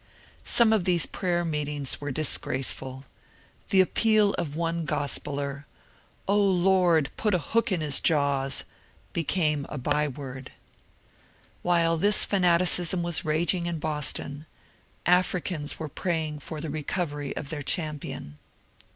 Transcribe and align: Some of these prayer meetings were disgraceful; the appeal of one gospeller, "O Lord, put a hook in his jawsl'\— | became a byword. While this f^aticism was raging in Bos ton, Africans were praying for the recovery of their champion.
Some 0.45 0.73
of 0.73 0.83
these 0.83 1.05
prayer 1.05 1.45
meetings 1.45 2.01
were 2.01 2.09
disgraceful; 2.11 3.05
the 3.69 3.81
appeal 3.81 4.33
of 4.33 4.55
one 4.55 4.83
gospeller, 4.83 5.67
"O 6.27 6.37
Lord, 6.43 7.11
put 7.17 7.35
a 7.35 7.45
hook 7.53 7.71
in 7.71 7.81
his 7.81 8.01
jawsl'\— 8.01 8.63
| 8.91 9.13
became 9.13 9.67
a 9.69 9.77
byword. 9.77 10.53
While 11.61 11.97
this 11.97 12.25
f^aticism 12.25 13.03
was 13.03 13.23
raging 13.23 13.67
in 13.67 13.77
Bos 13.77 14.11
ton, 14.13 14.47
Africans 15.05 15.77
were 15.77 15.87
praying 15.87 16.39
for 16.39 16.59
the 16.59 16.71
recovery 16.71 17.37
of 17.37 17.51
their 17.51 17.61
champion. 17.61 18.39